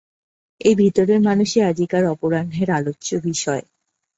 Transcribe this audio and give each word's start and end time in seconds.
এই 0.61 0.75
ভিতরের 0.75 1.19
মানুষই 1.19 1.61
আজিকার 1.61 2.03
অপরাহ্ণের 2.05 2.69
আলোচ্য 2.71 3.09
বিষয়। 3.23 3.63